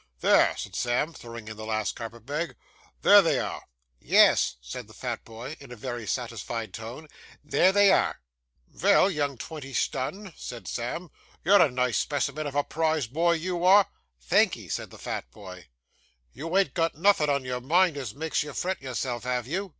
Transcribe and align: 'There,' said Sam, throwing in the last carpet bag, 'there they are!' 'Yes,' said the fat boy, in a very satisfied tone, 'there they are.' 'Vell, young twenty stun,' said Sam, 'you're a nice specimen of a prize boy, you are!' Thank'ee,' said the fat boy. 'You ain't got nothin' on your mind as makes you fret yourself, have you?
'There,' 0.21 0.57
said 0.57 0.75
Sam, 0.75 1.13
throwing 1.13 1.47
in 1.47 1.57
the 1.57 1.63
last 1.63 1.95
carpet 1.95 2.25
bag, 2.25 2.55
'there 3.03 3.21
they 3.21 3.37
are!' 3.37 3.65
'Yes,' 3.99 4.55
said 4.59 4.87
the 4.87 4.95
fat 4.95 5.23
boy, 5.23 5.55
in 5.59 5.71
a 5.71 5.75
very 5.75 6.07
satisfied 6.07 6.73
tone, 6.73 7.07
'there 7.43 7.71
they 7.71 7.91
are.' 7.91 8.19
'Vell, 8.69 9.11
young 9.11 9.37
twenty 9.37 9.75
stun,' 9.75 10.33
said 10.35 10.67
Sam, 10.67 11.11
'you're 11.43 11.61
a 11.61 11.69
nice 11.69 11.99
specimen 11.99 12.47
of 12.47 12.55
a 12.55 12.63
prize 12.63 13.05
boy, 13.05 13.33
you 13.33 13.63
are!' 13.63 13.89
Thank'ee,' 14.19 14.69
said 14.69 14.89
the 14.89 14.97
fat 14.97 15.29
boy. 15.29 15.67
'You 16.33 16.57
ain't 16.57 16.73
got 16.73 16.95
nothin' 16.95 17.29
on 17.29 17.45
your 17.45 17.61
mind 17.61 17.95
as 17.95 18.15
makes 18.15 18.41
you 18.41 18.53
fret 18.53 18.81
yourself, 18.81 19.23
have 19.23 19.45
you? 19.45 19.69